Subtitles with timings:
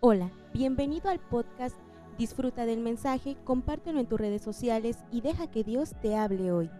[0.00, 1.74] Hola, bienvenido al podcast.
[2.18, 6.70] Disfruta del mensaje, compártelo en tus redes sociales y deja que Dios te hable hoy.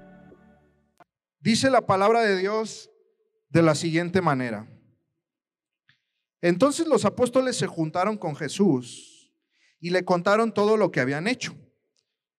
[1.40, 2.90] Dice la palabra de Dios
[3.48, 4.68] de la siguiente manera.
[6.42, 9.32] Entonces los apóstoles se juntaron con Jesús
[9.80, 11.54] y le contaron todo lo que habían hecho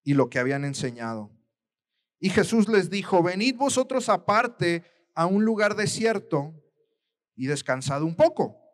[0.04, 1.32] y lo que habían enseñado.
[2.20, 4.84] Y Jesús les dijo, venid vosotros aparte
[5.16, 6.54] a un lugar desierto
[7.36, 8.67] y descansad un poco,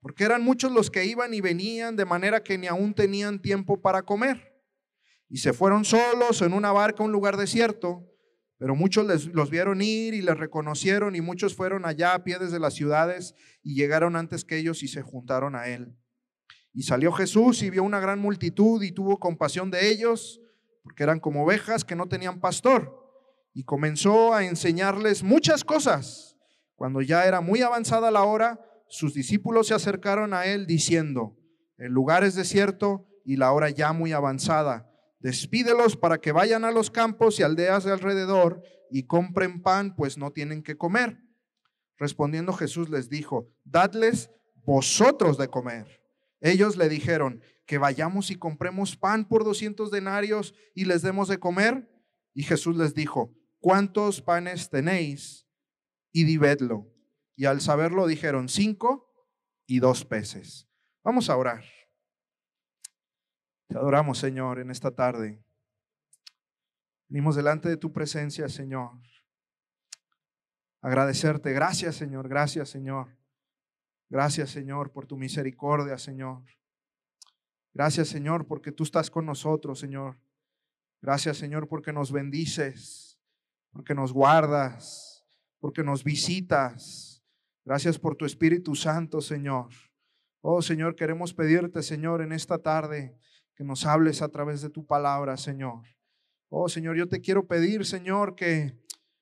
[0.00, 3.80] porque eran muchos los que iban y venían de manera que ni aún tenían tiempo
[3.80, 4.62] para comer.
[5.28, 8.06] Y se fueron solos en una barca a un lugar desierto,
[8.58, 12.38] pero muchos les, los vieron ir y les reconocieron y muchos fueron allá a pie
[12.38, 15.96] desde las ciudades y llegaron antes que ellos y se juntaron a él.
[16.72, 20.40] Y salió Jesús y vio una gran multitud y tuvo compasión de ellos,
[20.82, 23.00] porque eran como ovejas que no tenían pastor
[23.52, 26.36] y comenzó a enseñarles muchas cosas.
[26.76, 31.36] Cuando ya era muy avanzada la hora, sus discípulos se acercaron a él diciendo,
[31.78, 34.90] el lugar es desierto y la hora ya muy avanzada.
[35.20, 40.18] Despídelos para que vayan a los campos y aldeas de alrededor y compren pan, pues
[40.18, 41.22] no tienen que comer.
[41.96, 44.30] Respondiendo Jesús les dijo, dadles
[44.64, 46.02] vosotros de comer.
[46.40, 51.38] Ellos le dijeron, que vayamos y compremos pan por 200 denarios y les demos de
[51.38, 51.88] comer.
[52.34, 55.46] Y Jesús les dijo, ¿cuántos panes tenéis?
[56.10, 56.89] Y divedlo.
[57.40, 59.10] Y al saberlo dijeron, cinco
[59.66, 60.68] y dos peces.
[61.02, 61.64] Vamos a orar.
[63.66, 65.42] Te adoramos, Señor, en esta tarde.
[67.08, 68.92] Venimos delante de tu presencia, Señor.
[70.82, 71.54] Agradecerte.
[71.54, 72.28] Gracias, Señor.
[72.28, 73.16] Gracias, Señor.
[74.10, 76.42] Gracias, Señor, por tu misericordia, Señor.
[77.72, 80.20] Gracias, Señor, porque tú estás con nosotros, Señor.
[81.00, 83.10] Gracias, Señor, porque nos bendices
[83.72, 85.24] porque nos guardas,
[85.58, 87.09] porque nos visitas.
[87.64, 89.68] Gracias por tu Espíritu Santo, Señor.
[90.40, 93.16] Oh, Señor, queremos pedirte, Señor, en esta tarde
[93.54, 95.82] que nos hables a través de tu palabra, Señor.
[96.48, 98.78] Oh, Señor, yo te quiero pedir, Señor, que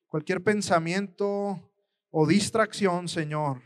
[0.07, 1.71] cualquier pensamiento
[2.11, 3.63] o distracción, Señor,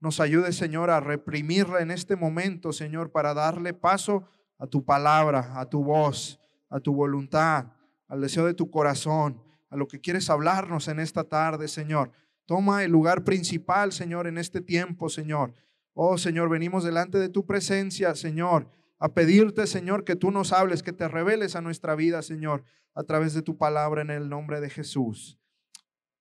[0.00, 5.58] nos ayude, Señor, a reprimirla en este momento, Señor, para darle paso a tu palabra,
[5.58, 7.72] a tu voz, a tu voluntad,
[8.08, 9.42] al deseo de tu corazón
[9.72, 12.12] a lo que quieres hablarnos en esta tarde, Señor.
[12.52, 15.54] Toma el lugar principal, Señor, en este tiempo, Señor.
[15.94, 18.68] Oh, Señor, venimos delante de tu presencia, Señor,
[18.98, 23.04] a pedirte, Señor, que tú nos hables, que te reveles a nuestra vida, Señor, a
[23.04, 25.38] través de tu palabra en el nombre de Jesús.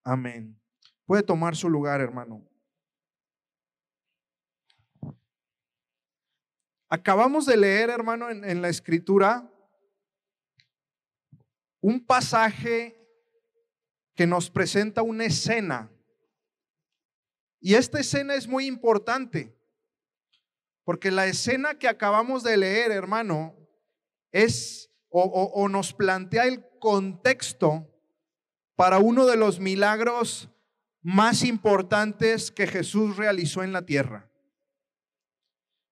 [0.06, 0.58] Amén.
[1.06, 2.48] Puede tomar su lugar, hermano.
[6.88, 9.52] Acabamos de leer, hermano, en, en la escritura
[11.82, 12.98] un pasaje
[14.16, 15.91] que nos presenta una escena.
[17.62, 19.56] Y esta escena es muy importante,
[20.84, 23.56] porque la escena que acabamos de leer, hermano,
[24.32, 27.88] es o, nos plantea el contexto
[28.76, 30.50] para uno de los milagros
[31.04, 34.32] más importantes que Jesús realizó en la tierra.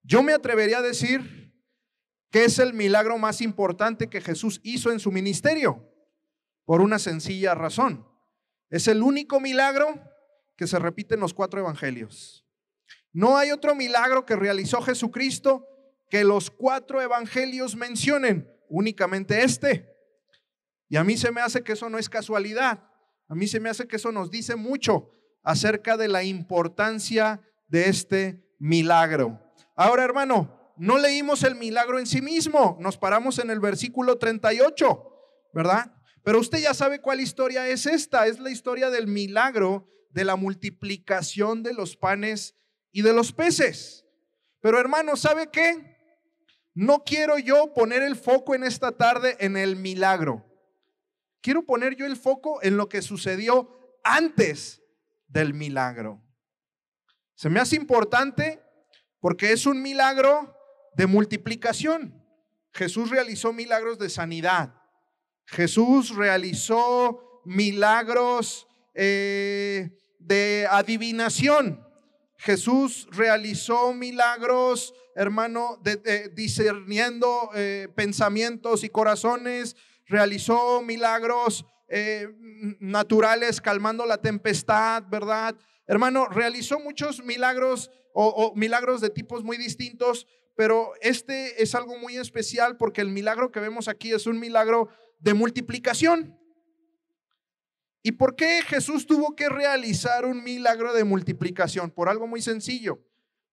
[0.01, 1.53] Yo me atrevería a decir
[2.31, 5.85] que es el milagro más importante que Jesús hizo en su ministerio,
[6.65, 8.07] por una sencilla razón.
[8.69, 10.08] Es el único milagro
[10.59, 12.45] que se repite en los cuatro evangelios.
[13.13, 15.65] No hay otro milagro que realizó Jesucristo
[16.09, 19.89] que los cuatro evangelios mencionen, únicamente este.
[20.89, 22.83] Y a mí se me hace que eso no es casualidad.
[23.29, 25.09] A mí se me hace que eso nos dice mucho
[25.43, 29.39] acerca de la importancia de este milagro.
[29.77, 35.05] Ahora, hermano, no leímos el milagro en sí mismo, nos paramos en el versículo 38,
[35.53, 35.93] ¿verdad?
[36.21, 38.27] Pero usted ya sabe cuál historia es esta.
[38.27, 42.55] Es la historia del milagro de la multiplicación de los panes
[42.91, 44.05] y de los peces.
[44.59, 45.97] Pero hermano, ¿sabe qué?
[46.73, 50.45] No quiero yo poner el foco en esta tarde en el milagro.
[51.41, 54.81] Quiero poner yo el foco en lo que sucedió antes
[55.27, 56.21] del milagro.
[57.35, 58.61] Se me hace importante
[59.19, 60.55] porque es un milagro
[60.95, 62.25] de multiplicación.
[62.73, 64.75] Jesús realizó milagros de sanidad,
[65.45, 71.85] Jesús realizó milagros eh, de adivinación.
[72.37, 79.75] Jesús realizó milagros, hermano, de, discerniendo eh, pensamientos y corazones.
[80.05, 82.29] Realizó milagros eh,
[82.79, 85.55] naturales, calmando la tempestad, ¿verdad?
[85.87, 92.17] Hermano, realizó muchos milagros o milagros de tipos muy distintos, pero este es algo muy
[92.17, 94.89] especial porque el milagro que vemos aquí es un milagro
[95.19, 96.38] de multiplicación.
[98.01, 101.91] ¿Y por qué Jesús tuvo que realizar un milagro de multiplicación?
[101.91, 102.99] Por algo muy sencillo.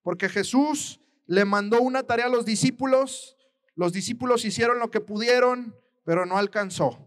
[0.02, 3.37] Porque Jesús le mandó una tarea a los discípulos,
[3.75, 6.98] los discípulos hicieron lo que pudieron, pero no alcanzó.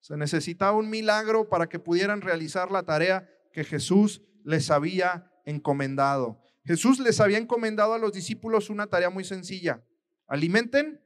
[0.00, 6.40] Se necesitaba un milagro para que pudieran realizar la tarea que Jesús les había encomendado.
[6.64, 9.84] Jesús les había encomendado a los discípulos una tarea muy sencilla.
[10.26, 11.00] Alimenten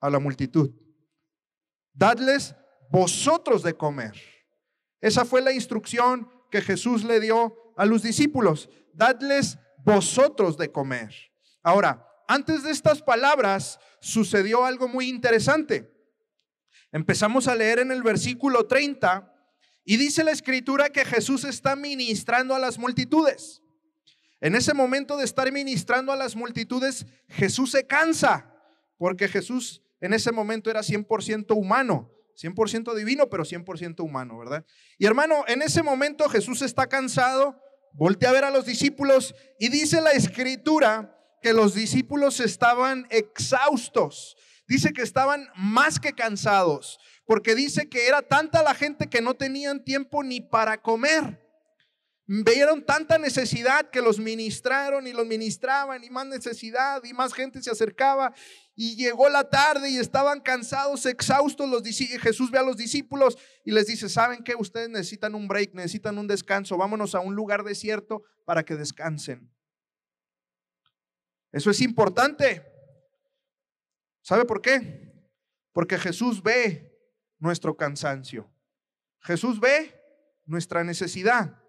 [0.00, 0.72] a la multitud.
[1.92, 2.54] Dadles
[2.90, 4.33] vosotros de comer.
[5.04, 8.70] Esa fue la instrucción que Jesús le dio a los discípulos.
[8.94, 11.14] Dadles vosotros de comer.
[11.62, 15.92] Ahora, antes de estas palabras sucedió algo muy interesante.
[16.90, 19.30] Empezamos a leer en el versículo 30
[19.84, 23.60] y dice la escritura que Jesús está ministrando a las multitudes.
[24.40, 28.54] En ese momento de estar ministrando a las multitudes, Jesús se cansa,
[28.96, 34.64] porque Jesús en ese momento era 100% humano, 100% divino, pero 100% humano, ¿verdad?
[34.98, 37.60] Y hermano, en ese momento Jesús está cansado,
[37.92, 44.36] voltea a ver a los discípulos y dice la escritura que los discípulos estaban exhaustos.
[44.66, 49.34] Dice que estaban más que cansados, porque dice que era tanta la gente que no
[49.34, 51.44] tenían tiempo ni para comer.
[52.26, 57.62] Vieron tanta necesidad que los ministraron y los ministraban y más necesidad y más gente
[57.62, 58.32] se acercaba
[58.76, 61.68] y llegó la tarde y estaban cansados, exhaustos.
[61.68, 64.54] Los Jesús ve a los discípulos y les dice, ¿saben qué?
[64.56, 66.76] Ustedes necesitan un break, necesitan un descanso.
[66.76, 69.52] Vámonos a un lugar desierto para que descansen.
[71.52, 72.66] Eso es importante.
[74.22, 75.12] ¿Sabe por qué?
[75.72, 76.98] Porque Jesús ve
[77.38, 78.50] nuestro cansancio.
[79.20, 80.00] Jesús ve
[80.46, 81.62] nuestra necesidad.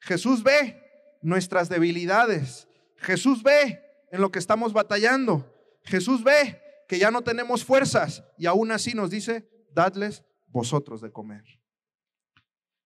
[0.00, 2.68] Jesús ve nuestras debilidades.
[2.96, 5.51] Jesús ve en lo que estamos batallando.
[5.84, 11.10] Jesús ve que ya no tenemos fuerzas y aún así nos dice, dadles vosotros de
[11.10, 11.44] comer.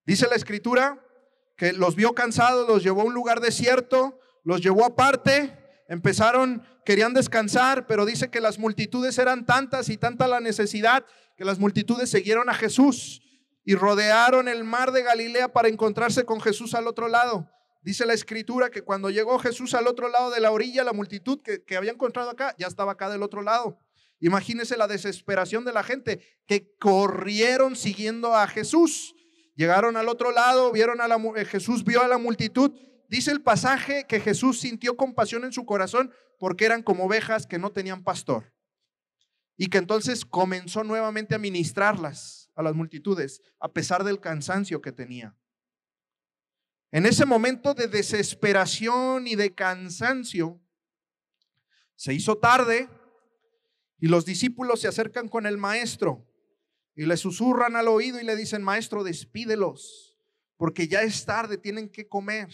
[0.05, 1.03] Dice la escritura
[1.57, 5.57] que los vio cansados, los llevó a un lugar desierto, los llevó aparte,
[5.89, 11.05] empezaron, querían descansar, pero dice que las multitudes eran tantas y tanta la necesidad
[11.37, 13.23] que las multitudes siguieron a Jesús
[13.65, 17.51] y rodearon el mar de Galilea para encontrarse con Jesús al otro lado.
[17.87, 21.41] Dice la escritura que cuando llegó Jesús al otro lado de la orilla, la multitud
[21.41, 23.79] que, que había encontrado acá ya estaba acá del otro lado.
[24.19, 29.15] Imagínese la desesperación de la gente que corrieron siguiendo a Jesús.
[29.55, 32.73] Llegaron al otro lado, vieron a la eh, Jesús vio a la multitud.
[33.09, 36.11] Dice el pasaje que Jesús sintió compasión en su corazón
[36.41, 38.53] porque eran como ovejas que no tenían pastor.
[39.57, 44.91] Y que entonces comenzó nuevamente a ministrarlas a las multitudes, a pesar del cansancio que
[44.91, 45.37] tenía.
[46.93, 50.61] En ese momento de desesperación y de cansancio,
[51.97, 52.89] se hizo tarde
[53.99, 56.27] y los discípulos se acercan con el maestro
[56.95, 60.17] y le susurran al oído y le dicen, maestro, despídelos,
[60.57, 62.49] porque ya es tarde, tienen que comer.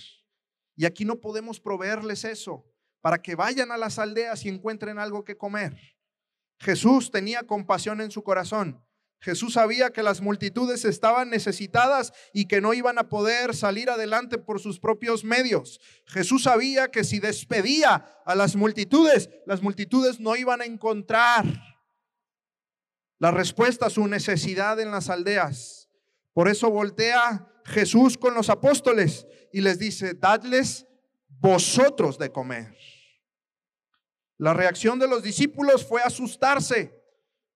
[0.77, 2.65] Y aquí no podemos proveerles eso,
[3.01, 5.77] para que vayan a las aldeas y encuentren algo que comer.
[6.59, 8.83] Jesús tenía compasión en su corazón
[9.23, 14.37] Jesús sabía que las multitudes estaban necesitadas y que no iban a poder salir adelante
[14.37, 15.81] por sus propios medios.
[16.07, 21.45] Jesús sabía que si despedía a las multitudes, las multitudes no iban a encontrar
[23.21, 25.89] la respuesta a su necesidad en las aldeas.
[26.33, 30.85] Por eso voltea Jesús con los apóstoles y les dice, dadles
[31.29, 32.77] vosotros de comer.
[34.37, 37.02] La reacción de los discípulos fue asustarse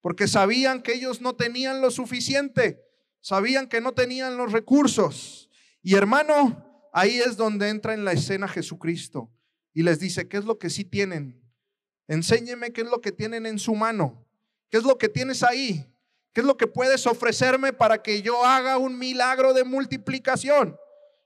[0.07, 2.81] porque sabían que ellos no tenían lo suficiente,
[3.21, 5.51] sabían que no tenían los recursos.
[5.83, 9.33] Y hermano, ahí es donde entra en la escena Jesucristo
[9.75, 11.43] y les dice, ¿qué es lo que sí tienen?
[12.07, 14.25] Enséñeme qué es lo que tienen en su mano,
[14.71, 15.85] qué es lo que tienes ahí,
[16.33, 20.77] qué es lo que puedes ofrecerme para que yo haga un milagro de multiplicación.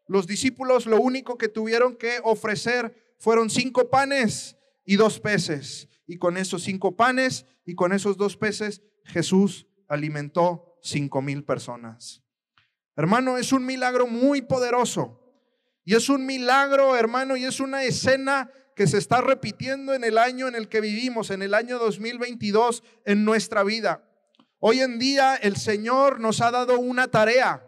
[0.07, 4.57] Los discípulos lo único que tuvieron que ofrecer fueron cinco panes
[4.87, 5.87] y dos peces.
[6.07, 12.21] Y con esos cinco panes y con esos dos peces Jesús alimentó cinco mil personas.
[12.97, 15.21] Hermano, es un milagro muy poderoso.
[15.85, 20.19] Y es un milagro, hermano, y es una escena que se está repitiendo en el
[20.19, 24.03] año en el que vivimos, en el año 2022, en nuestra vida.
[24.59, 27.65] Hoy en día el Señor nos ha dado una tarea.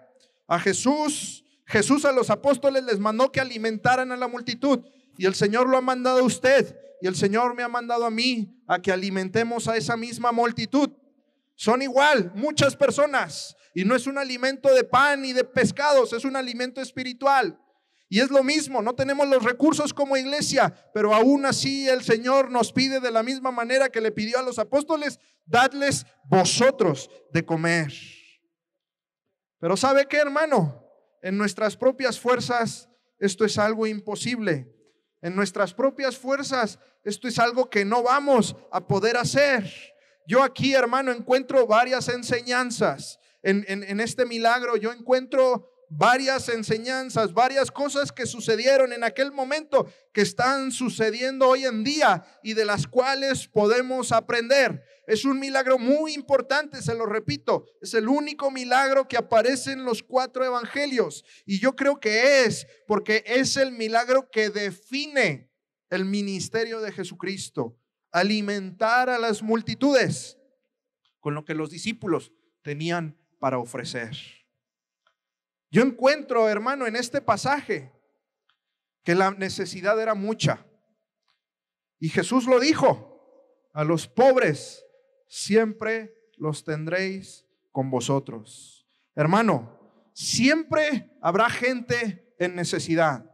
[0.49, 4.81] A Jesús, Jesús a los apóstoles les mandó que alimentaran a la multitud.
[5.17, 6.79] Y el Señor lo ha mandado a usted.
[7.01, 10.91] Y el Señor me ha mandado a mí a que alimentemos a esa misma multitud.
[11.57, 13.57] Son igual, muchas personas.
[13.75, 17.59] Y no es un alimento de pan y de pescados, es un alimento espiritual.
[18.09, 22.51] Y es lo mismo, no tenemos los recursos como iglesia, pero aún así el Señor
[22.51, 27.45] nos pide de la misma manera que le pidió a los apóstoles, dadles vosotros de
[27.45, 27.91] comer.
[29.59, 30.85] Pero ¿sabe qué, hermano?
[31.23, 34.72] En nuestras propias fuerzas esto es algo imposible.
[35.23, 39.73] En nuestras propias fuerzas, esto es algo que no vamos a poder hacer.
[40.27, 43.19] Yo aquí, hermano, encuentro varias enseñanzas.
[43.43, 49.87] En, en este milagro yo encuentro varias enseñanzas, varias cosas que sucedieron en aquel momento
[50.13, 54.83] que están sucediendo hoy en día y de las cuales podemos aprender.
[55.07, 59.85] Es un milagro muy importante, se lo repito, es el único milagro que aparece en
[59.85, 65.51] los cuatro evangelios y yo creo que es porque es el milagro que define
[65.91, 67.77] el ministerio de Jesucristo,
[68.13, 70.39] alimentar a las multitudes
[71.21, 72.33] con lo que los discípulos
[72.63, 74.42] tenían para ofrecer.
[75.73, 77.91] Yo encuentro, hermano, en este pasaje
[79.03, 80.67] que la necesidad era mucha.
[81.99, 84.85] Y Jesús lo dijo, a los pobres
[85.29, 88.87] siempre los tendréis con vosotros.
[89.15, 93.25] Hermano, siempre habrá gente en necesidad.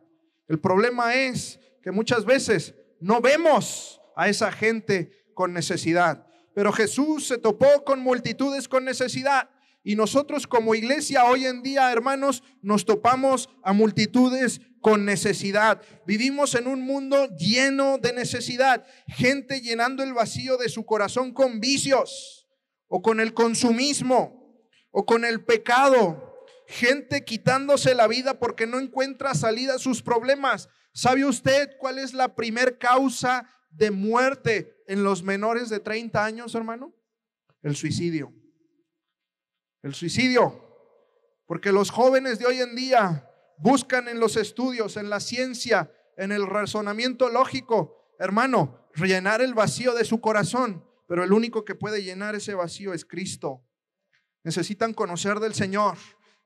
[0.46, 6.24] El problema es que muchas veces no vemos a esa gente con necesidad.
[6.54, 9.50] Pero Jesús se topó con multitudes con necesidad
[9.88, 15.80] y nosotros como iglesia hoy en día, hermanos, nos topamos a multitudes con necesidad.
[16.06, 18.84] Vivimos en un mundo lleno de necesidad.
[19.06, 22.46] Gente llenando el vacío de su corazón con vicios
[22.86, 26.36] o con el consumismo o con el pecado.
[26.66, 30.68] Gente quitándose la vida porque no encuentra salida a sus problemas.
[30.92, 36.54] ¿Sabe usted cuál es la primer causa de muerte en los menores de 30 años,
[36.54, 36.92] hermano?
[37.62, 38.34] El suicidio
[39.82, 40.64] el suicidio.
[41.46, 46.32] Porque los jóvenes de hoy en día buscan en los estudios, en la ciencia, en
[46.32, 50.84] el razonamiento lógico, hermano, llenar el vacío de su corazón.
[51.06, 53.64] Pero el único que puede llenar ese vacío es Cristo.
[54.44, 55.96] Necesitan conocer del Señor.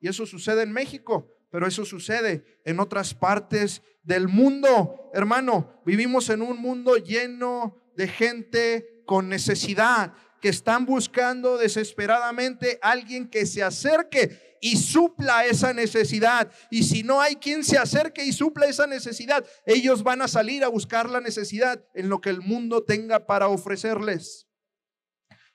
[0.00, 5.10] Y eso sucede en México, pero eso sucede en otras partes del mundo.
[5.14, 13.28] Hermano, vivimos en un mundo lleno de gente con necesidad, que están buscando desesperadamente alguien
[13.28, 16.50] que se acerque y supla esa necesidad.
[16.68, 20.64] Y si no hay quien se acerque y supla esa necesidad, ellos van a salir
[20.64, 24.49] a buscar la necesidad en lo que el mundo tenga para ofrecerles.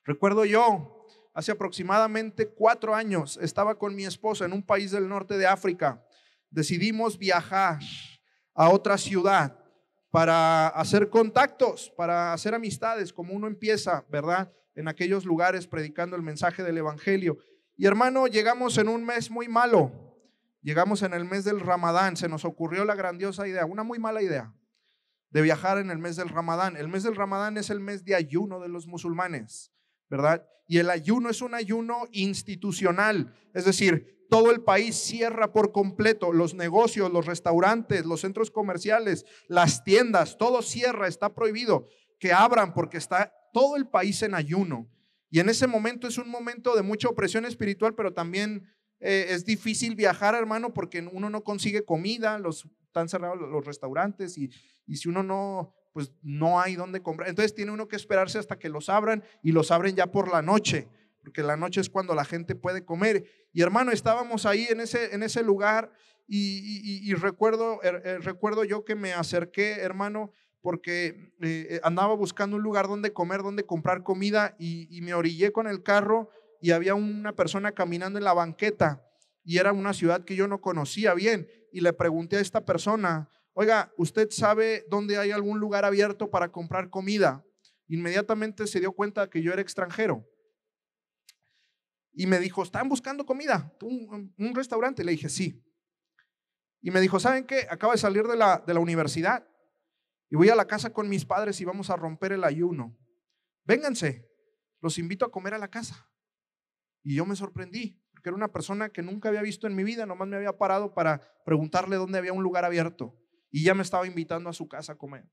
[0.05, 5.37] Recuerdo yo, hace aproximadamente cuatro años, estaba con mi esposa en un país del norte
[5.37, 6.01] de África.
[6.49, 7.79] Decidimos viajar
[8.53, 9.59] a otra ciudad
[10.11, 14.49] para hacer contactos, para hacer amistades, como uno empieza, ¿verdad?
[14.77, 17.39] En aquellos lugares predicando el mensaje del Evangelio.
[17.75, 19.91] Y hermano, llegamos en un mes muy malo.
[20.61, 22.15] Llegamos en el mes del Ramadán.
[22.15, 24.53] Se nos ocurrió la grandiosa idea, una muy mala idea,
[25.31, 26.77] de viajar en el mes del Ramadán.
[26.77, 29.73] El mes del Ramadán es el mes de ayuno de los musulmanes,
[30.09, 30.47] ¿verdad?
[30.67, 36.33] Y el ayuno es un ayuno institucional, es decir, todo el país cierra por completo,
[36.33, 41.87] los negocios, los restaurantes, los centros comerciales, las tiendas, todo cierra, está prohibido
[42.19, 44.89] que abran porque está todo el país en ayuno.
[45.29, 48.67] Y en ese momento es un momento de mucha opresión espiritual, pero también
[48.99, 54.37] eh, es difícil viajar, hermano, porque uno no consigue comida, los, están cerrados los restaurantes
[54.37, 54.49] y,
[54.85, 57.29] y si uno no, pues no hay dónde comprar.
[57.29, 60.41] Entonces tiene uno que esperarse hasta que los abran y los abren ya por la
[60.41, 60.87] noche,
[61.21, 63.25] porque la noche es cuando la gente puede comer.
[63.51, 65.91] Y hermano, estábamos ahí en ese, en ese lugar
[66.27, 72.57] y, recuerdo, er, er, recuerdo yo que me acerqué, hermano, porque eh, eh, andaba buscando
[72.57, 76.29] un lugar donde comer, donde comprar comida y, me orillé con el carro
[76.61, 79.03] y había una persona caminando en la banqueta
[79.43, 83.29] y era una ciudad que yo no conocía bien y le pregunté a esta persona,
[83.53, 87.45] oiga, ¿usted sabe dónde hay algún lugar abierto para comprar comida?
[87.87, 90.27] Inmediatamente se dio cuenta que yo era extranjero.
[92.11, 93.71] Y me dijo, ¿están buscando comida?
[93.81, 95.03] ¿Un, restaurante?
[95.03, 95.63] Le dije, sí.
[96.81, 97.67] Y me dijo, ¿saben qué?
[97.69, 99.47] Acaba de salir de la universidad
[100.29, 102.97] y voy a la casa con mis padres y vamos a romper el ayuno.
[103.63, 104.29] Vénganse,
[104.81, 106.09] los invito a comer a la casa.
[107.03, 110.05] Y yo me sorprendí, porque era una persona que nunca había visto en mi vida,
[110.05, 113.15] nomás me había parado para preguntarle dónde había un lugar abierto.
[113.49, 115.29] Y ya me estaba invitando a su casa a comer.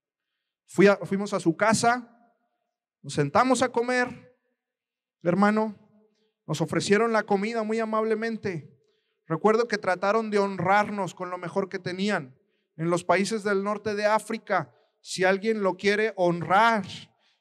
[0.67, 2.11] Fui fuimos a su casa,
[3.03, 4.39] nos sentamos a comer,
[5.23, 5.77] hermano,
[6.47, 8.71] nos ofrecieron la comida muy amablemente.
[9.27, 12.39] Recuerdo que trataron de honrarnos con lo mejor que tenían.
[12.77, 14.75] En los países del norte de África,
[15.05, 16.87] si alguien lo quiere honrar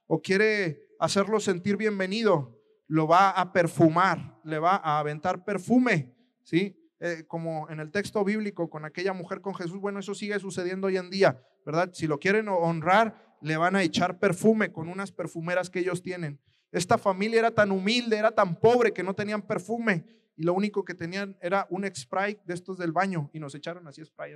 [0.06, 6.78] o quiere hacerlo sentir bienvenido, lo va a perfumar, le va a aventar perfume, ¿sí?
[7.00, 10.88] Eh, como en el texto bíblico con aquella mujer con Jesús, bueno, eso sigue sucediendo
[10.88, 11.92] hoy en día, ¿verdad?
[11.94, 16.42] Si lo quieren honrar, le van a echar perfume con unas perfumeras que ellos tienen.
[16.70, 20.04] Esta familia era tan humilde, era tan pobre que no tenían perfume
[20.36, 23.88] y lo único que tenían era un spray de estos del baño y nos echaron
[23.88, 24.34] así spray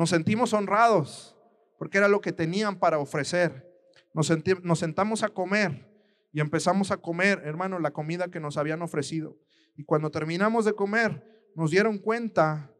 [0.00, 1.36] Nos sentimos honrados
[1.76, 3.70] porque era lo que tenían para ofrecer.
[4.14, 5.86] Nos, nos sentamos a comer
[6.32, 9.36] y empezamos a comer, hermano, la comida que nos habían ofrecido.
[9.76, 11.22] Y cuando terminamos de comer,
[11.54, 12.74] nos dieron cuenta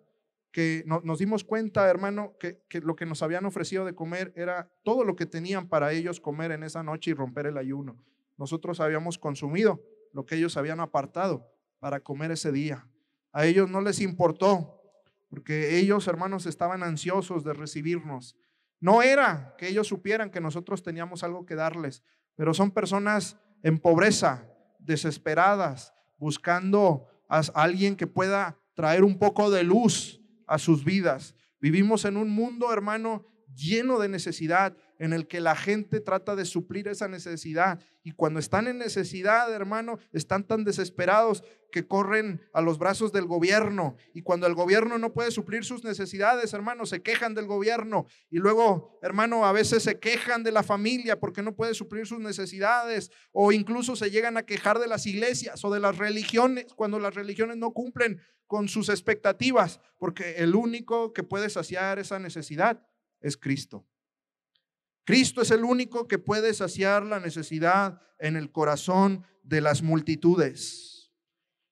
[0.51, 4.73] que nos dimos cuenta, hermano, que, que, lo que nos habían ofrecido de comer era
[4.83, 8.03] todo lo que tenían para ellos comer en esa noche y romper el ayuno.
[8.39, 9.79] Nosotros habíamos consumido
[10.15, 11.47] lo que ellos habían apartado
[11.81, 12.89] para comer ese día.
[13.31, 14.80] A ellos no les importó,
[15.31, 18.37] porque ellos, hermanos, estaban ansiosos de recibirnos.
[18.81, 22.03] No era que ellos supieran que nosotros teníamos algo que darles,
[22.35, 24.47] pero son personas en pobreza,
[24.81, 31.37] desesperadas, buscando a alguien que pueda traer un poco de luz a sus vidas.
[31.61, 36.45] Vivimos en un mundo, hermano, lleno de necesidad, en el que la gente trata de
[36.45, 37.81] suplir esa necesidad.
[38.03, 41.43] Y cuando están en necesidad, hermano, están tan desesperados
[41.73, 43.97] que corren a los brazos del gobierno.
[44.13, 48.07] Y cuando el gobierno no puede suplir sus necesidades, hermano, se quejan del gobierno.
[48.29, 52.21] Y luego, hermano, a veces se quejan de la familia porque no puede suplir sus
[52.21, 53.11] necesidades.
[53.33, 57.15] O incluso se llegan a quejar de las iglesias o de las religiones cuando las
[57.15, 59.81] religiones no cumplen con sus expectativas.
[59.97, 62.83] Porque el único que puede saciar esa necesidad
[63.21, 63.87] es Cristo.
[65.05, 71.11] Cristo es el único que puede saciar la necesidad en el corazón de las multitudes.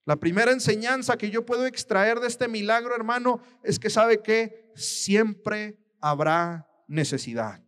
[0.04, 4.72] La primera enseñanza que yo puedo extraer de este milagro, hermano, es que sabe que
[4.74, 7.62] siempre habrá necesidad.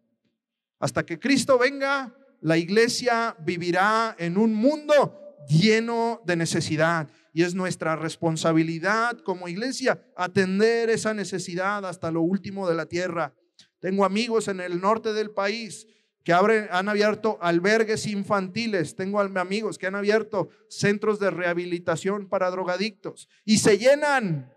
[0.79, 7.11] Hasta que Cristo venga, la iglesia vivirá en un mundo lleno de necesidad.
[7.33, 13.35] Y es nuestra responsabilidad como iglesia atender esa necesidad hasta lo último de la tierra.
[13.81, 15.87] Tengo amigos en el norte del país
[16.23, 18.95] que han abierto albergues infantiles.
[18.95, 23.29] Tengo amigos que han abierto centros de rehabilitación para drogadictos.
[23.45, 24.55] Y se llenan,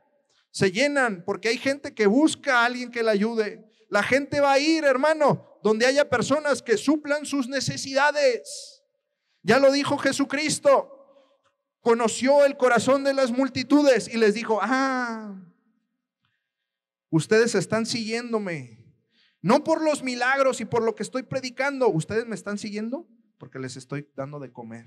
[0.51, 3.65] se llenan, porque hay gente que busca a alguien que la ayude.
[3.89, 8.83] La gente va a ir, hermano, donde haya personas que suplan sus necesidades.
[9.41, 10.89] Ya lo dijo Jesucristo.
[11.79, 15.35] Conoció el corazón de las multitudes y les dijo, ah,
[17.09, 18.82] ustedes están siguiéndome
[19.43, 21.89] no por los milagros y por lo que estoy predicando.
[21.89, 23.05] ¿Ustedes me están siguiendo?
[23.37, 24.85] Porque les estoy dando de comer.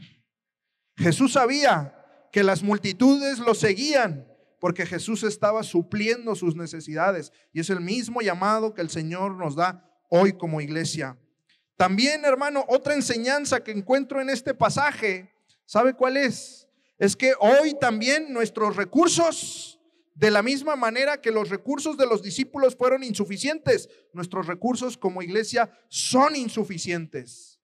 [0.97, 1.95] Jesús sabía
[2.33, 4.27] que las multitudes lo seguían
[4.59, 7.33] porque Jesús estaba supliendo sus necesidades.
[7.53, 11.19] Y es el mismo llamado que el Señor nos da hoy como iglesia.
[11.77, 15.31] También, hermano, otra enseñanza que encuentro en este pasaje,
[15.67, 16.67] ¿sabe cuál es?
[16.99, 19.76] Es que hoy también nuestros recursos
[20.17, 25.21] de la misma manera que los recursos de los discípulos fueron insuficientes, nuestros recursos como
[25.21, 27.61] iglesia son insuficientes.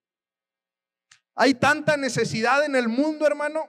[1.33, 3.67] Hay tanta necesidad en el mundo, hermano,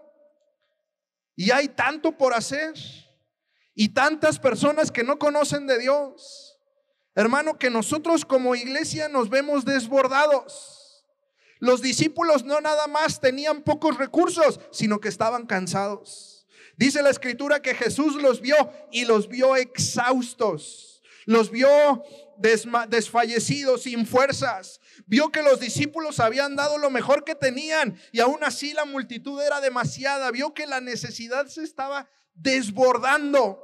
[1.34, 2.74] y hay tanto por hacer,
[3.74, 6.60] y tantas personas que no conocen de Dios.
[7.14, 11.06] Hermano, que nosotros como iglesia nos vemos desbordados.
[11.58, 16.33] Los discípulos no nada más tenían pocos recursos, sino que estaban cansados.
[16.76, 18.56] Dice la escritura que Jesús los vio
[18.90, 22.02] y los vio exhaustos, los vio
[22.88, 24.80] desfallecidos, sin fuerzas.
[25.06, 29.40] Vio que los discípulos habían dado lo mejor que tenían y aún así la multitud
[29.40, 30.30] era demasiada.
[30.30, 33.60] Vio que la necesidad se estaba desbordando.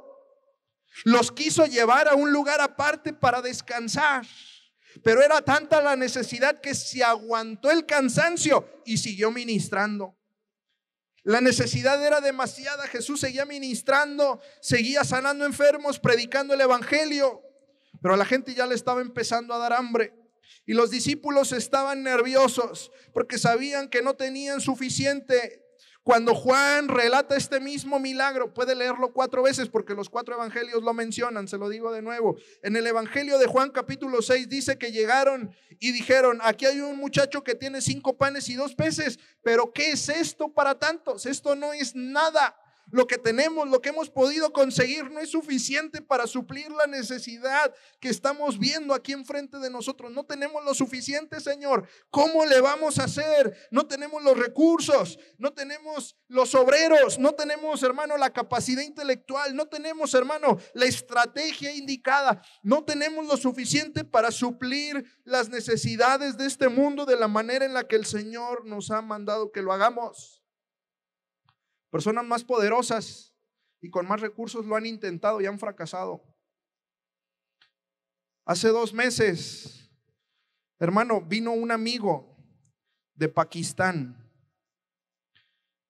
[1.03, 4.25] Los quiso llevar a un lugar aparte para descansar.
[5.03, 10.17] Pero era tanta la necesidad que se aguantó el cansancio y siguió ministrando.
[11.23, 12.87] La necesidad era demasiada.
[12.87, 17.41] Jesús seguía ministrando, seguía sanando enfermos, predicando el Evangelio.
[18.01, 20.15] Pero a la gente ya le estaba empezando a dar hambre.
[20.65, 25.60] Y los discípulos estaban nerviosos porque sabían que no tenían suficiente
[26.03, 30.93] cuando Juan relata este mismo milagro, puede leerlo cuatro veces porque los cuatro evangelios lo
[30.95, 32.37] mencionan, se lo digo de nuevo.
[32.63, 36.97] En el evangelio de Juan capítulo 6 dice que llegaron y dijeron, aquí hay un
[36.97, 41.27] muchacho que tiene cinco panes y dos peces, pero ¿qué es esto para tantos?
[41.27, 42.55] Esto no es nada.
[42.91, 47.73] Lo que tenemos, lo que hemos podido conseguir no es suficiente para suplir la necesidad
[47.99, 50.11] que estamos viendo aquí enfrente de nosotros.
[50.11, 51.87] No tenemos lo suficiente, Señor.
[52.09, 53.55] ¿Cómo le vamos a hacer?
[53.71, 59.67] No tenemos los recursos, no tenemos los obreros, no tenemos, hermano, la capacidad intelectual, no
[59.67, 66.67] tenemos, hermano, la estrategia indicada, no tenemos lo suficiente para suplir las necesidades de este
[66.67, 70.40] mundo de la manera en la que el Señor nos ha mandado que lo hagamos.
[71.91, 73.35] Personas más poderosas
[73.81, 76.23] y con más recursos lo han intentado y han fracasado.
[78.45, 79.91] Hace dos meses,
[80.79, 82.35] hermano, vino un amigo
[83.13, 84.17] de Pakistán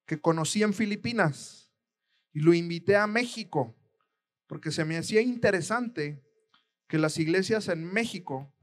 [0.06, 1.72] que conocí en Filipinas
[2.34, 3.78] y lo invité a México
[4.48, 6.26] porque se me hacía interesante
[6.88, 8.54] que las iglesias en México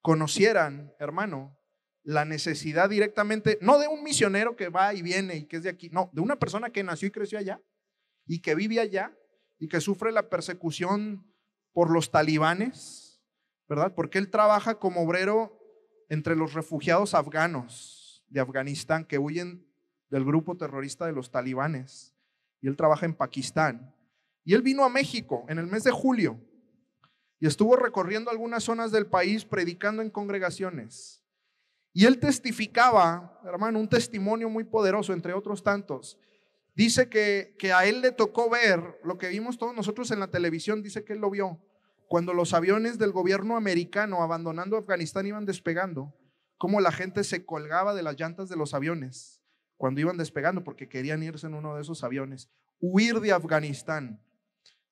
[0.00, 1.58] conocieran, hermano,
[2.04, 5.70] la necesidad directamente, no de un misionero que va y viene y que es de
[5.70, 7.60] aquí, no, de una persona que nació y creció allá
[8.26, 9.16] y que vive allá
[9.58, 11.26] y que sufre la persecución
[11.72, 13.22] por los talibanes,
[13.68, 13.94] ¿verdad?
[13.94, 15.58] Porque él trabaja como obrero
[16.08, 19.66] entre los refugiados afganos de Afganistán que huyen
[20.10, 22.14] del grupo terrorista de los talibanes.
[22.60, 23.94] Y él trabaja en Pakistán.
[24.44, 26.40] Y él vino a México en el mes de julio
[27.40, 31.23] y estuvo recorriendo algunas zonas del país predicando en congregaciones.
[31.94, 36.18] Y él testificaba, hermano, un testimonio muy poderoso, entre otros tantos.
[36.74, 40.28] Dice que, que a él le tocó ver lo que vimos todos nosotros en la
[40.30, 41.60] televisión, dice que él lo vio,
[42.08, 46.12] cuando los aviones del gobierno americano abandonando Afganistán iban despegando,
[46.58, 49.40] cómo la gente se colgaba de las llantas de los aviones
[49.76, 52.48] cuando iban despegando porque querían irse en uno de esos aviones,
[52.80, 54.20] huir de Afganistán.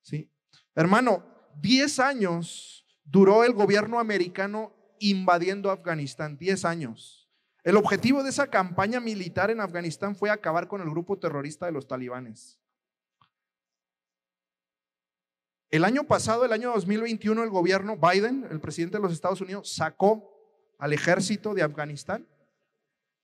[0.01, 0.31] ¿sí?
[0.75, 1.25] Hermano,
[1.61, 4.75] 10 años duró el gobierno americano
[5.09, 7.29] invadiendo Afganistán, 10 años.
[7.63, 11.71] El objetivo de esa campaña militar en Afganistán fue acabar con el grupo terrorista de
[11.71, 12.59] los talibanes.
[15.69, 19.73] El año pasado, el año 2021, el gobierno Biden, el presidente de los Estados Unidos,
[19.73, 20.29] sacó
[20.77, 22.27] al ejército de Afganistán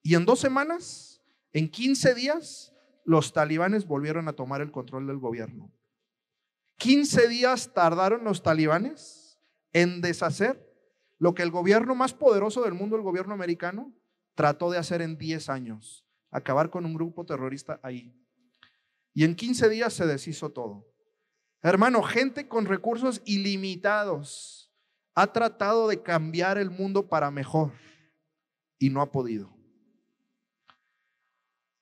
[0.01, 2.73] y en dos semanas, en 15 días,
[3.05, 5.71] los talibanes volvieron a tomar el control del gobierno.
[6.77, 9.39] 15 días tardaron los talibanes
[9.73, 10.68] en deshacer
[11.19, 13.93] lo que el gobierno más poderoso del mundo, el gobierno americano,
[14.33, 18.15] trató de hacer en 10 años, acabar con un grupo terrorista ahí.
[19.13, 20.87] Y en 15 días se deshizo todo.
[21.61, 24.73] Hermano, gente con recursos ilimitados
[25.13, 27.73] ha tratado de cambiar el mundo para mejor
[28.79, 29.53] y no ha podido.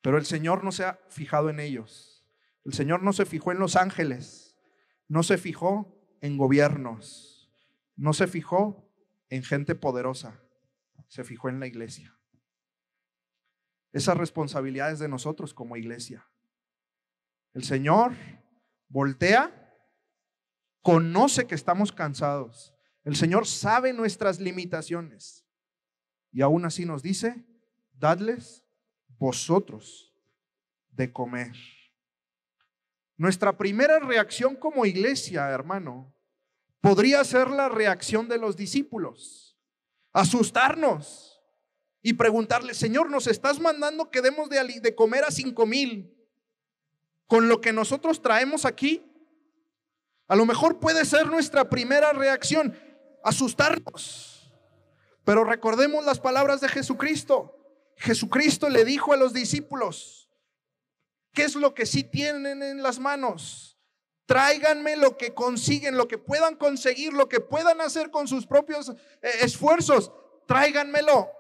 [0.02, 2.26] Pero el Señor no se ha fijado en ellos.
[2.65, 4.47] El Señor no se fijó en los ángeles
[5.08, 7.50] no se fijó en gobiernos,
[7.95, 8.87] no se fijó
[9.30, 10.42] en gente poderosa,
[11.08, 12.18] se fijó en la iglesia.
[13.92, 16.30] Esa responsabilidad es de nosotros como iglesia.
[17.54, 18.13] El Señor
[18.90, 19.74] voltea,
[20.82, 22.74] conoce que estamos cansados.
[23.04, 25.46] El Señor sabe nuestras limitaciones.
[26.32, 27.46] Y aún así nos dice,
[27.94, 28.66] dadles
[29.18, 30.13] vosotros
[30.92, 31.56] de comer.
[33.16, 36.13] Nuestra primera reacción como iglesia, hermano,
[36.82, 39.58] podría ser la reacción de los discípulos.
[40.13, 41.42] Asustarnos
[42.02, 46.13] y preguntarle, Señor, nos estás mandando que demos de, comer a cinco mil
[47.28, 49.04] con lo que nosotros traemos aquí.
[50.28, 52.78] A lo mejor puede ser nuestra primera reacción,
[53.24, 54.54] asustarnos.
[55.24, 57.54] Pero recordemos las palabras de Jesucristo.
[57.98, 60.28] Jesucristo le dijo a los discípulos,
[61.38, 63.77] ¿Qué es lo que sí tienen en las manos?
[64.28, 68.90] Tráiganme lo que consiguen, lo que puedan conseguir, lo que puedan hacer con sus propios
[68.90, 70.12] eh, esfuerzos.
[70.46, 71.32] Tráiganmelo.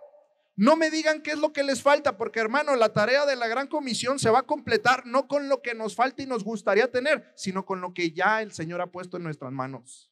[0.55, 3.47] No me digan qué es lo que les falta, porque hermano, la tarea de la
[3.47, 6.91] gran comisión se va a completar no con lo que nos falta y nos gustaría
[6.91, 10.09] tener, sino con lo que ya el Señor ha puesto en nuestras manos.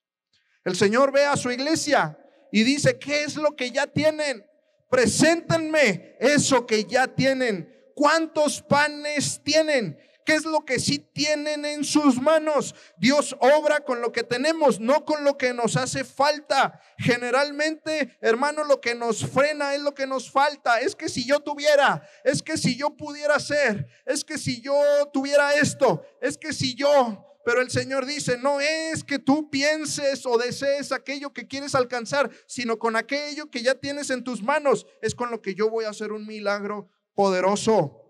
[0.63, 2.19] El Señor ve a su iglesia
[2.51, 4.45] y dice, ¿qué es lo que ya tienen?
[4.91, 9.97] Preséntenme eso que ya tienen cuántos panes tienen.
[10.25, 12.73] ¿Qué es lo que sí tienen en sus manos?
[12.97, 16.81] Dios obra con lo que tenemos, no con lo que nos hace falta.
[16.97, 20.79] Generalmente, hermano, lo que nos frena es lo que nos falta.
[20.79, 24.75] Es que si yo tuviera, es que si yo pudiera hacer, es que si yo
[25.13, 27.21] tuviera esto, es que si yo...
[27.45, 32.31] Pero el Señor dice, no es que tú pienses o desees aquello que quieres alcanzar,
[32.47, 34.87] sino con aquello que ya tienes en tus manos.
[35.03, 38.04] Es con lo que yo voy a hacer un milagro poderoso.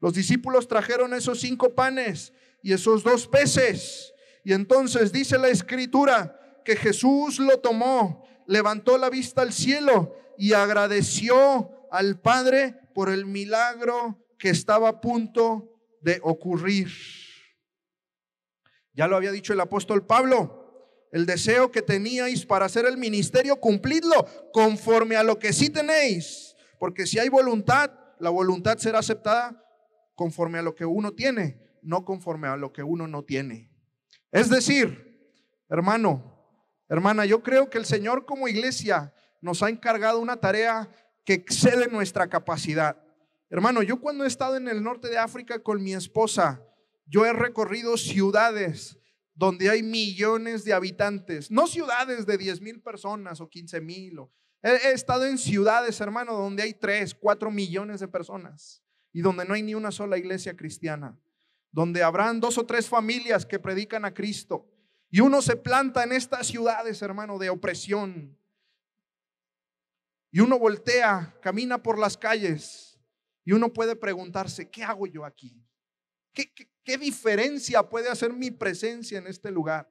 [0.00, 2.32] Los discípulos trajeron esos cinco panes
[2.62, 4.14] y esos dos peces.
[4.44, 10.52] Y entonces dice la escritura que Jesús lo tomó, levantó la vista al cielo y
[10.52, 16.88] agradeció al Padre por el milagro que estaba a punto de ocurrir.
[18.92, 23.56] Ya lo había dicho el apóstol Pablo, el deseo que teníais para hacer el ministerio,
[23.56, 29.64] cumplidlo conforme a lo que sí tenéis porque si hay voluntad, la voluntad será aceptada
[30.18, 33.70] conforme a lo que uno tiene, no conforme a lo que uno no tiene.
[34.32, 35.32] Es decir,
[35.68, 36.34] hermano,
[36.88, 40.90] hermana, yo creo que el Señor como iglesia nos ha encargado una tarea
[41.24, 43.00] que excede nuestra capacidad.
[43.48, 46.64] Hermano, yo cuando he estado en el norte de África con mi esposa,
[47.06, 48.98] yo he recorrido ciudades
[49.36, 54.18] donde hay millones de habitantes, no ciudades de 10 mil personas o 15 mil,
[54.60, 58.82] He, estado en ciudades, hermano, donde hay 3, 4 millones de personas
[59.18, 61.18] y donde no hay ni una sola iglesia cristiana,
[61.72, 64.70] donde habrán dos o tres familias que predican a Cristo.
[65.10, 68.38] Y uno se planta en estas ciudades, hermano, de opresión.
[70.30, 72.96] Y uno voltea, camina por las calles
[73.44, 75.66] y uno puede preguntarse, ¿qué hago yo aquí?
[76.32, 76.54] ¿Qué,
[76.84, 79.90] qué, diferencia puede hacer mi presencia en este lugar?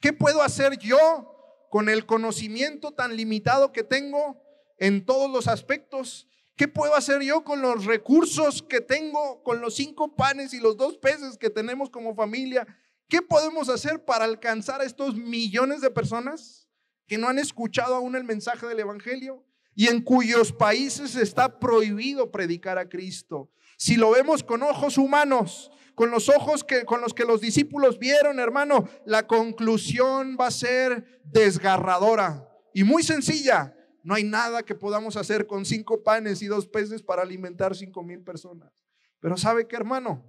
[0.00, 4.42] ¿Qué puedo hacer yo con el conocimiento tan limitado que tengo
[4.78, 6.26] en todos los aspectos?
[6.56, 10.76] ¿Qué puedo hacer yo con los recursos que tengo, con los cinco panes y los
[10.76, 12.66] dos peces que tenemos como familia?
[13.08, 16.68] ¿Qué podemos hacer para alcanzar a estos millones de personas
[17.06, 22.30] que no han escuchado aún el mensaje del Evangelio y en cuyos países está prohibido
[22.30, 23.50] predicar a Cristo?
[23.78, 27.98] Si lo vemos con ojos humanos, con los ojos que, con los que los discípulos
[27.98, 33.74] vieron, hermano, la conclusión va a ser desgarradora y muy sencilla.
[34.04, 38.02] No hay nada que podamos hacer con cinco panes y dos peces para alimentar cinco
[38.02, 38.72] mil personas.
[39.20, 40.24] Pero ¿sabe qué, hermano?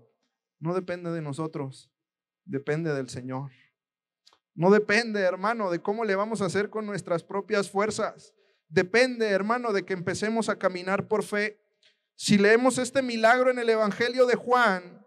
[0.59, 1.91] No depende de nosotros,
[2.45, 3.51] depende del Señor.
[4.55, 8.33] No depende, hermano, de cómo le vamos a hacer con nuestras propias fuerzas.
[8.69, 11.59] Depende, hermano, de que empecemos a caminar por fe.
[12.15, 15.03] Si leemos este milagro en el Evangelio de Juan,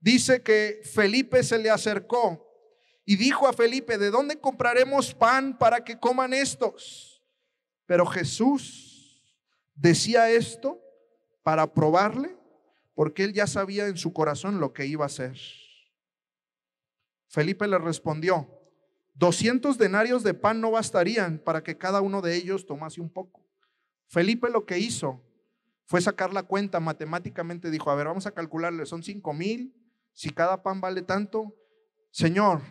[0.00, 2.44] dice que Felipe se le acercó
[3.04, 7.19] y dijo a Felipe, ¿de dónde compraremos pan para que coman estos?
[7.90, 9.20] Pero Jesús
[9.74, 10.80] decía esto
[11.42, 12.38] para probarle,
[12.94, 15.36] porque él ya sabía en su corazón lo que iba a hacer.
[17.26, 18.48] Felipe le respondió,
[19.14, 23.44] 200 denarios de pan no bastarían para que cada uno de ellos tomase un poco.
[24.06, 25.20] Felipe lo que hizo
[25.84, 29.74] fue sacar la cuenta matemáticamente, dijo, a ver, vamos a calcularle, son 5 mil,
[30.12, 31.56] si cada pan vale tanto,
[32.12, 32.62] Señor,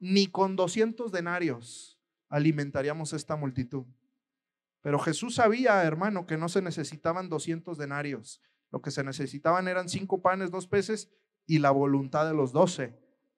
[0.00, 1.96] ni con 200 denarios
[2.28, 3.84] alimentaríamos esta multitud.
[4.84, 8.42] Pero Jesús sabía, hermano, que no se necesitaban 200 denarios.
[8.70, 11.10] Lo que se necesitaban eran cinco panes, dos peces
[11.46, 12.94] y la voluntad de los doce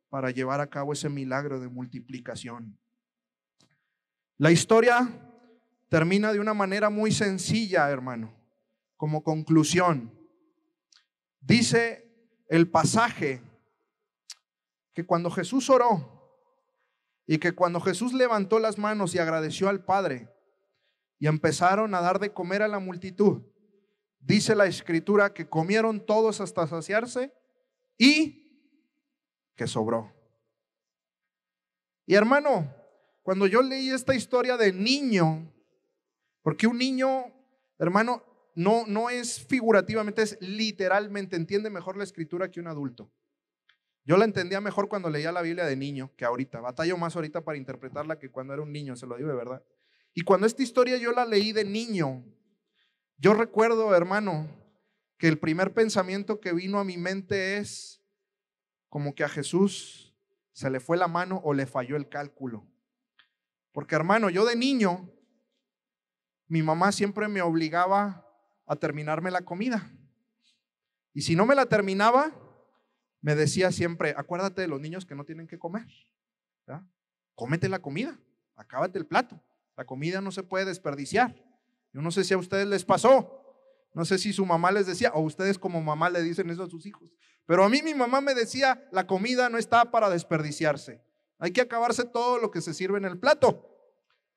[0.09, 2.77] para llevar a cabo ese milagro de multiplicación.
[4.39, 5.09] La historia
[5.89, 8.35] termina de una manera muy sencilla, hermano,
[8.97, 10.13] como conclusión.
[11.41, 12.11] Dice
[12.49, 13.41] el pasaje
[14.93, 16.43] que cuando Jesús oró
[17.25, 20.36] y que cuando Jesús levantó las manos y agradeció al Padre,
[21.19, 23.43] y empezaron a dar de comer a la multitud.
[24.21, 27.33] Dice la escritura que comieron todos hasta saciarse
[27.97, 28.75] y
[29.55, 30.13] que sobró.
[32.07, 32.73] Y hermano,
[33.23, 35.53] cuando yo leí esta historia de niño,
[36.43, 37.25] porque un niño,
[37.79, 38.23] hermano,
[38.55, 43.11] no, no es figurativamente, es literalmente, entiende mejor la escritura que un adulto.
[44.05, 46.61] Yo la entendía mejor cuando leía la Biblia de niño que ahorita.
[46.61, 49.65] Batallo más ahorita para interpretarla que cuando era un niño, se lo digo de verdad.
[50.19, 52.25] Y cuando esta historia yo la leí de niño,
[53.19, 54.49] yo recuerdo, hermano,
[55.19, 58.03] que el primer pensamiento que vino a mi mente es
[58.89, 60.17] como que a Jesús
[60.53, 62.67] se le fue la mano o le falló el cálculo.
[63.73, 65.13] Porque hermano, yo de niño,
[66.49, 68.27] mi mamá siempre me obligaba
[68.67, 69.93] a terminarme la comida.
[71.13, 72.33] Y si no me la terminaba,
[73.21, 75.87] me decía siempre, acuérdate de los niños que no tienen que comer.
[77.35, 78.19] Cómete la comida,
[78.55, 79.39] acábate el plato.
[79.77, 81.35] La comida no se puede desperdiciar.
[81.93, 83.43] Yo no sé si a ustedes les pasó.
[83.95, 86.69] No sé si su mamá les decía, o ustedes como mamá le dicen eso a
[86.69, 87.11] sus hijos.
[87.47, 91.03] Pero a mí mi mamá me decía, la comida no está para desperdiciarse.
[91.39, 93.67] Hay que acabarse todo lo que se sirve en el plato.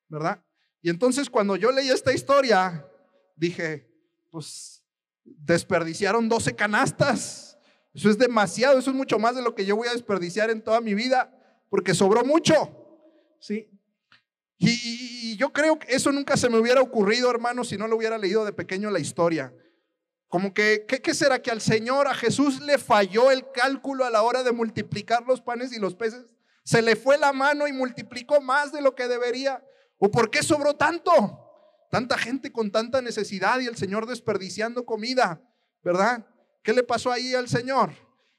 [0.08, 0.44] ¿Verdad?
[0.82, 2.88] Y entonces cuando yo leí esta historia,
[3.36, 3.90] dije,
[4.32, 4.84] pues
[5.24, 7.58] desperdiciaron 12 canastas.
[7.94, 10.64] Eso es demasiado, eso es mucho más de lo que yo voy a desperdiciar en
[10.64, 11.34] toda mi vida,
[11.70, 12.54] porque sobró mucho.
[13.40, 13.70] ¿Sí?
[14.60, 18.18] Y, yo creo que eso nunca se me hubiera ocurrido, hermano, si no lo hubiera
[18.18, 19.54] leído de pequeño la historia.
[20.28, 21.42] Como que, ¿qué, ¿qué, será?
[21.42, 25.42] Que al Señor, a Jesús le falló el cálculo a la hora de multiplicar los
[25.42, 26.36] panes y los peces.
[26.64, 29.64] Se le fue la mano y multiplicó más de lo que debería.
[29.98, 31.12] ¿O por qué sobró tanto?
[31.90, 35.42] Tanta gente con tanta necesidad y el Señor desperdiciando comida,
[35.84, 36.28] ¿verdad?
[36.62, 37.94] ¿Qué le pasó ahí al Señor?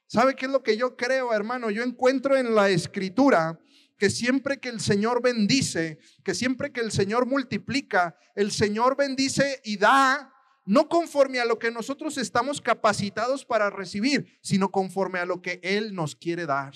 [0.06, 1.70] ¿Sabe qué es lo que yo creo, hermano?
[1.70, 3.58] Yo encuentro en la escritura
[4.00, 9.60] que siempre que el Señor bendice, que siempre que el Señor multiplica, el Señor bendice
[9.62, 10.32] y da,
[10.64, 15.60] no conforme a lo que nosotros estamos capacitados para recibir, sino conforme a lo que
[15.62, 16.72] Él nos quiere dar.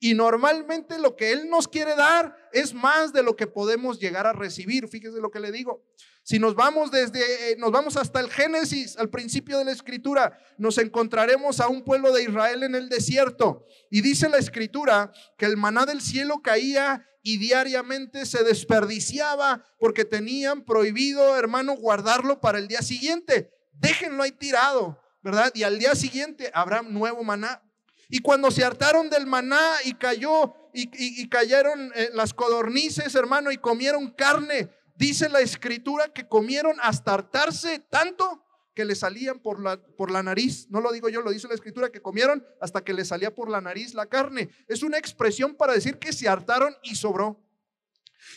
[0.00, 4.26] Y normalmente lo que Él nos quiere dar es más de lo que podemos llegar
[4.26, 4.86] a recibir.
[4.86, 5.82] Fíjese lo que le digo.
[6.26, 10.36] Si nos vamos desde, eh, nos vamos hasta el Génesis, al principio de la escritura,
[10.58, 13.64] nos encontraremos a un pueblo de Israel en el desierto.
[13.92, 20.04] Y dice la escritura que el maná del cielo caía y diariamente se desperdiciaba porque
[20.04, 23.52] tenían prohibido, hermano, guardarlo para el día siguiente.
[23.74, 25.52] Déjenlo ahí tirado, ¿verdad?
[25.54, 27.62] Y al día siguiente habrá nuevo maná.
[28.08, 33.58] Y cuando se hartaron del maná y cayó y, cayeron eh, las codornices, hermano, y
[33.58, 34.68] comieron carne.
[34.96, 38.42] Dice la escritura que comieron hasta hartarse tanto
[38.74, 40.66] que le salían por la, por la nariz.
[40.70, 43.50] No lo digo yo, lo dice la escritura, que comieron hasta que le salía por
[43.50, 44.50] la nariz la carne.
[44.68, 47.42] Es una expresión para decir que se hartaron y sobró.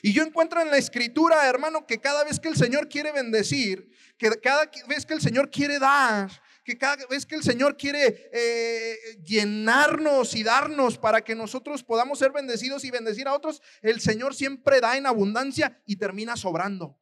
[0.02, 3.90] Y yo encuentro en la escritura, hermano, que cada vez que el Señor quiere bendecir,
[4.18, 6.30] que cada vez que el Señor quiere dar,
[6.70, 12.20] que cada vez que el Señor quiere eh, llenarnos y darnos para que nosotros podamos
[12.20, 17.00] ser bendecidos y bendecir a otros, el Señor siempre da en abundancia y termina sobrando.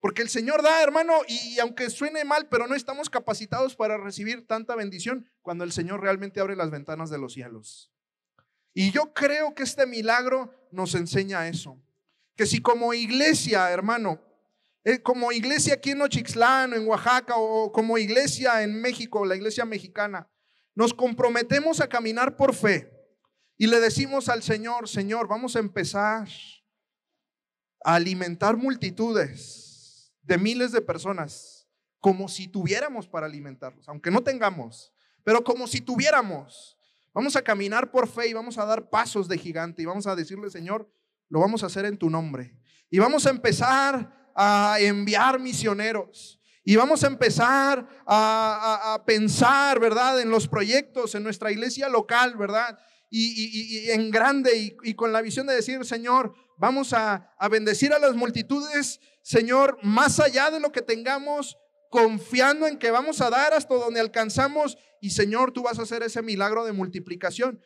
[0.00, 4.48] Porque el Señor da, hermano, y, aunque suene mal, pero no estamos capacitados para recibir
[4.48, 7.92] tanta bendición cuando el Señor realmente abre las ventanas de los cielos.
[8.74, 11.80] Y yo creo que este milagro nos enseña eso.
[12.34, 14.20] Que si como iglesia, hermano,
[15.02, 20.28] como iglesia aquí en Ochixlán, en Oaxaca, o como iglesia en México, la iglesia mexicana,
[20.74, 22.90] nos comprometemos a caminar por fe
[23.56, 26.28] y le decimos al Señor, Señor, vamos a empezar
[27.84, 31.68] a alimentar multitudes de miles de personas,
[32.00, 34.92] como si tuviéramos para alimentarlos, aunque no tengamos,
[35.22, 36.76] pero como si tuviéramos.
[37.14, 40.16] Vamos a caminar por fe y vamos a dar pasos de gigante y vamos a
[40.16, 40.90] decirle, Señor,
[41.28, 42.58] lo vamos a hacer en tu nombre.
[42.90, 46.40] Y vamos a empezar a enviar misioneros.
[46.64, 50.20] Y vamos a empezar a, pensar, ¿verdad?
[50.20, 52.78] En los proyectos, en nuestra iglesia local, ¿verdad?
[53.10, 57.98] Y, en grande y, con la visión de decir, Señor, vamos a, a bendecir a
[57.98, 61.58] las multitudes, Señor, más allá de lo que tengamos,
[61.90, 64.78] confiando en que vamos a dar hasta donde alcanzamos.
[65.00, 67.60] Y Señor, tú vas a hacer ese milagro de multiplicación.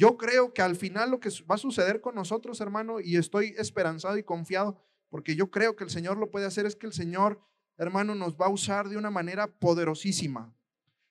[0.00, 3.54] Yo creo que al final lo que va a suceder con nosotros, hermano, y estoy
[3.58, 6.92] esperanzado y confiado, porque yo creo que el Señor lo puede hacer, es que el
[6.92, 7.40] Señor,
[7.76, 10.54] hermano, nos va a usar de una manera poderosísima.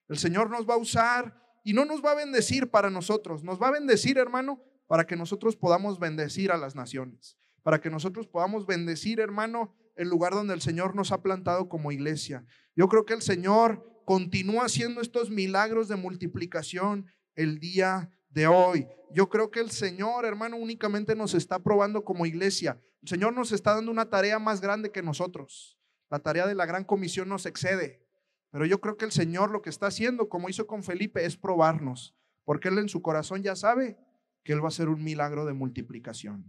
[0.07, 3.61] El Señor nos va a usar y no nos va a bendecir para nosotros, nos
[3.61, 8.27] va a bendecir, hermano, para que nosotros podamos bendecir a las naciones, para que nosotros
[8.27, 12.45] podamos bendecir, hermano, el lugar donde el Señor nos ha plantado como iglesia.
[12.75, 18.87] Yo creo que el Señor continúa haciendo estos milagros de multiplicación el día de hoy.
[19.11, 22.79] Yo creo que el Señor, hermano, únicamente nos está probando como iglesia.
[23.01, 25.77] El Señor nos está dando una tarea más grande que nosotros.
[26.09, 28.05] La tarea de la gran comisión nos excede.
[28.51, 31.37] Pero yo creo que el Señor lo que está haciendo, como hizo con Felipe, es
[31.37, 32.15] probarnos.
[32.43, 33.97] Porque Él en su corazón ya sabe
[34.43, 36.45] que Él va a hacer un milagro de multiplicación.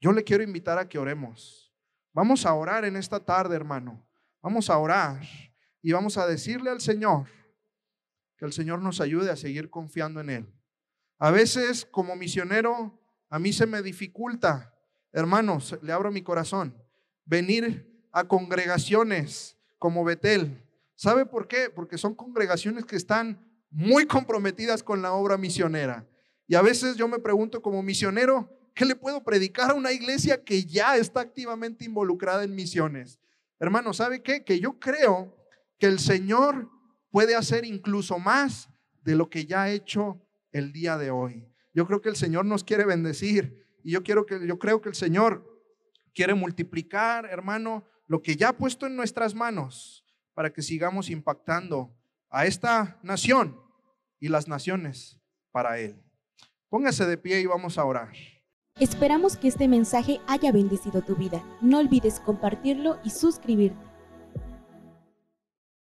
[0.00, 1.74] Yo le quiero invitar a que oremos.
[2.12, 4.08] Vamos a orar en esta tarde, hermano.
[4.40, 5.20] Vamos a orar
[5.82, 7.26] y vamos a decirle al Señor
[8.36, 10.54] que el Señor nos ayude a seguir confiando en Él.
[11.18, 12.98] A veces como misionero
[13.28, 14.77] a mí se me dificulta,
[15.12, 16.74] hermanos, le abro mi corazón,
[17.24, 20.62] venir a congregaciones como Betel.
[20.94, 21.70] ¿Sabe por qué?
[21.70, 26.06] Porque son congregaciones que están muy comprometidas con la obra misionera.
[26.46, 30.42] Y a veces yo me pregunto como misionero, ¿qué le puedo predicar a una iglesia
[30.42, 33.18] que ya está activamente involucrada en misiones?
[33.60, 34.44] Hermano, ¿sabe qué?
[34.44, 35.36] Que yo creo
[35.78, 36.70] que el Señor
[37.10, 38.68] puede hacer incluso más
[39.02, 40.20] de lo que ya ha hecho
[40.52, 41.46] el día de hoy.
[41.74, 44.90] Yo creo que el Señor nos quiere bendecir y yo quiero que yo creo que
[44.90, 45.42] el Señor
[46.14, 51.96] quiere multiplicar, hermano, lo que ya ha puesto en nuestras manos para que sigamos impactando
[52.28, 53.58] a esta nación
[54.20, 55.18] y las naciones
[55.52, 56.04] para él.
[56.68, 58.12] Póngase de pie y vamos a orar.
[58.78, 61.42] Esperamos que este mensaje haya bendecido tu vida.
[61.62, 63.87] No olvides compartirlo y suscribirte.